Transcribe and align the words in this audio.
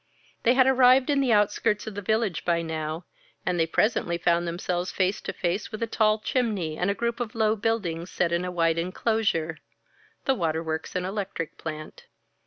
They 0.41 0.55
had 0.55 0.65
arrived 0.65 1.11
in 1.11 1.21
the 1.21 1.31
outskirts 1.31 1.85
of 1.85 1.93
the 1.93 2.01
village 2.01 2.43
by 2.43 2.63
now, 2.63 3.05
and 3.45 3.59
they 3.59 3.67
presently 3.67 4.17
found 4.17 4.47
themselves 4.47 4.91
face 4.91 5.21
to 5.21 5.31
face 5.31 5.71
with 5.71 5.83
a 5.83 5.85
tall 5.85 6.17
chimney 6.17 6.75
and 6.75 6.89
a 6.89 6.95
group 6.95 7.19
of 7.19 7.35
low 7.35 7.55
buildings 7.55 8.09
set 8.09 8.31
in 8.31 8.43
a 8.43 8.49
wide 8.49 8.79
enclosure 8.79 9.59
the 10.25 10.33
water 10.33 10.63
works 10.63 10.95
and 10.95 11.05
electric 11.05 11.55
plant. 11.59 12.05